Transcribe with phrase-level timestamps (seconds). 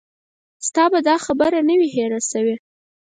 [0.67, 2.55] ستا به دا خبره نه وي هېره شوې.